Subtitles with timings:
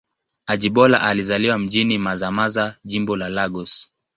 [0.45, 3.89] Ajibola alizaliwa mjini Mazamaza, Jimbo la Lagos.